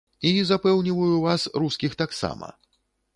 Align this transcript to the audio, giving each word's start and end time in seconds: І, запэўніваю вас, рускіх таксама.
І, 0.27 0.29
запэўніваю 0.51 1.19
вас, 1.25 1.45
рускіх 1.65 1.91
таксама. 2.03 2.51